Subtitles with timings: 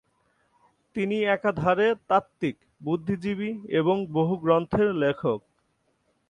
[0.95, 2.55] তিনি একাধারে তাত্ত্বিক,
[2.81, 5.39] বুদ্ধিজীবী এবং বহু গ্রন্থের লেখক।